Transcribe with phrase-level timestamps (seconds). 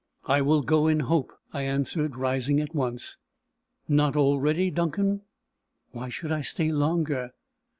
[0.25, 3.17] "I will go in hope," I answered, rising at once.
[3.87, 5.21] "Not already, Duncan?"
[5.91, 7.33] "Why should I stay longer?"